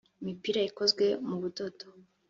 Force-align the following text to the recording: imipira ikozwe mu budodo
imipira 0.21 0.59
ikozwe 0.69 1.05
mu 1.27 1.35
budodo 1.41 1.85